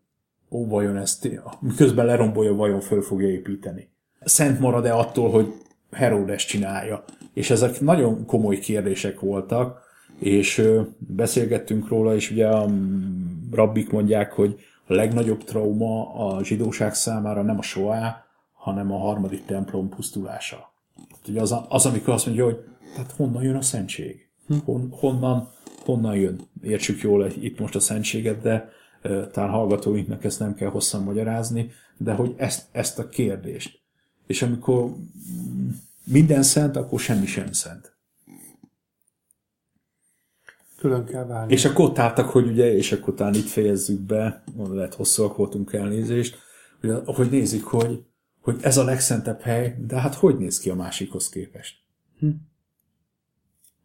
[0.49, 3.89] ó, vajon ezt, miközben lerombolja, vajon föl fogja építeni.
[4.21, 5.53] Szent marad-e attól, hogy
[5.91, 7.03] Herodes csinálja?
[7.33, 9.85] És ezek nagyon komoly kérdések voltak,
[10.19, 10.63] és
[10.97, 12.69] beszélgettünk róla, és ugye a
[13.51, 14.55] rabbik mondják, hogy
[14.87, 20.71] a legnagyobb trauma a zsidóság számára nem a soá, hanem a harmadik templom pusztulása.
[21.27, 22.63] Ugye az, az, amikor azt mondja, hogy
[22.95, 24.29] tehát honnan jön a szentség?
[24.65, 25.49] Hon, honnan,
[25.87, 26.39] honnan jön?
[26.63, 28.69] Értsük jól itt most a szentséget, de
[29.31, 33.79] talán hallgatóinknak ezt nem kell hosszan magyarázni, de hogy ezt, ezt a kérdést.
[34.27, 34.93] És amikor
[36.03, 37.97] minden szent, akkor semmi sem szent
[40.77, 41.53] külön kell válni.
[41.53, 45.73] És akkor ott álltak, hogy ugye, és akkor talán itt fejezzük be, lehet hosszúak voltunk
[45.73, 46.37] elnézést,
[46.81, 48.03] hogy, hogy nézik, hogy,
[48.41, 51.75] hogy ez a legszentebb hely, de hát hogy néz ki a másikhoz képest?
[52.19, 52.29] Hm?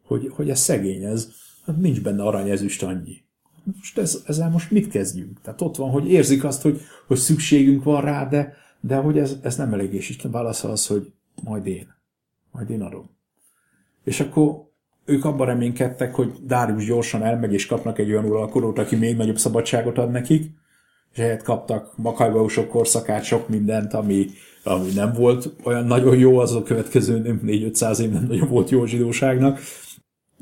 [0.03, 1.29] Hogy, hogy ez szegény, ez,
[1.65, 3.23] nincs benne arany, ezüst annyi.
[3.63, 5.41] Most ez, ezzel most mit kezdjünk?
[5.41, 9.37] Tehát ott van, hogy érzik azt, hogy, hogy szükségünk van rá, de, de hogy ez,
[9.41, 11.11] ez nem elég, és Isten válasza az, hogy
[11.43, 11.95] majd én.
[12.51, 13.09] Majd én adom.
[14.03, 14.71] És akkor
[15.05, 19.37] ők abban reménykedtek, hogy Dárius gyorsan elmegy, és kapnak egy olyan uralkodót, aki még nagyobb
[19.37, 20.51] szabadságot ad nekik,
[21.13, 24.27] és ehhez kaptak makajbausok korszakát, sok mindent, ami,
[24.63, 28.81] ami nem volt olyan nagyon jó, az a következő 4-500 év nem nagyon volt jó
[28.81, 29.59] a zsidóságnak,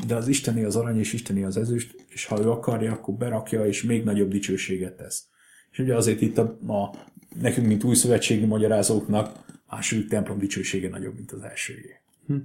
[0.08, 3.66] de az isteni az arany, és isteni az ezüst, és ha ő akarja, akkor berakja,
[3.66, 5.28] és még nagyobb dicsőséget tesz.
[5.72, 6.96] És ugye azért itt a, a
[7.42, 12.02] nekünk, mint új szövetségi magyarázóknak, második templom dicsősége nagyobb, mint az elsőjé.
[12.28, 12.36] Hm.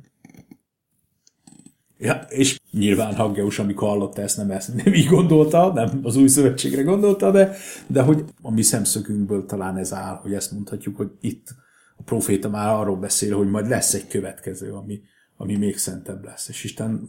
[1.98, 6.28] Ja, és nyilván Haggeus, amikor hallotta ezt, nem, ezt, nem így gondolta, nem az új
[6.28, 11.10] szövetségre gondolta, de, de hogy a mi szemszögünkből talán ez áll, hogy ezt mondhatjuk, hogy
[11.20, 11.54] itt
[11.96, 15.00] a proféta már arról beszél, hogy majd lesz egy következő, ami,
[15.36, 16.48] ami még szentebb lesz.
[16.48, 17.08] És Isten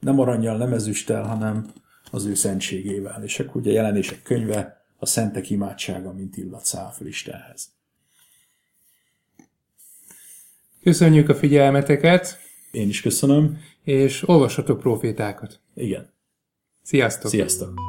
[0.00, 1.72] nem aranyjal, nem ezüsttel, hanem
[2.10, 3.22] az ő szentségével.
[3.24, 7.68] És akkor ugye jelenések könyve, a szentek imádsága, mint illat száll fel Istenhez.
[10.82, 12.38] Köszönjük a figyelmeteket!
[12.70, 13.58] Én is köszönöm.
[13.82, 15.60] És olvassatok profétákat.
[15.74, 16.12] Igen.
[16.82, 17.30] Sziasztok!
[17.30, 17.80] Sziasztok!